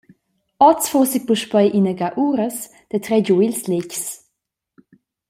Oz 0.67 0.83
fussi 0.91 1.19
puspei 1.27 1.67
inaga 1.79 2.09
uras 2.27 2.57
da 2.89 2.97
trer 3.05 3.23
giu 3.25 3.37
ils 3.47 3.61
letgs. 3.71 4.03